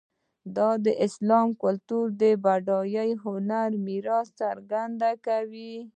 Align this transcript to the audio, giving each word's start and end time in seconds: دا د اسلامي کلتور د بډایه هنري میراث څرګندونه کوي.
دا 0.55 0.69
د 0.85 0.87
اسلامي 1.05 1.53
کلتور 1.63 2.05
د 2.21 2.23
بډایه 2.43 3.05
هنري 3.23 3.77
میراث 3.87 4.27
څرګندونه 4.41 5.09
کوي. 5.25 5.73